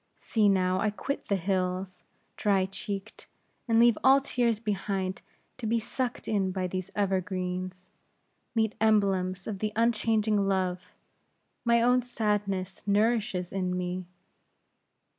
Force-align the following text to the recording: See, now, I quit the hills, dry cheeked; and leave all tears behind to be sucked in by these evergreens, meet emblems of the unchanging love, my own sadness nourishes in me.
See, 0.15 0.49
now, 0.49 0.79
I 0.79 0.89
quit 0.89 1.27
the 1.27 1.35
hills, 1.35 2.03
dry 2.35 2.65
cheeked; 2.65 3.27
and 3.67 3.77
leave 3.79 3.99
all 4.03 4.19
tears 4.19 4.59
behind 4.59 5.21
to 5.59 5.67
be 5.67 5.79
sucked 5.79 6.27
in 6.27 6.49
by 6.51 6.65
these 6.65 6.89
evergreens, 6.95 7.91
meet 8.55 8.73
emblems 8.81 9.45
of 9.45 9.59
the 9.59 9.71
unchanging 9.75 10.47
love, 10.47 10.79
my 11.63 11.83
own 11.83 12.01
sadness 12.01 12.81
nourishes 12.87 13.51
in 13.53 13.77
me. 13.77 14.07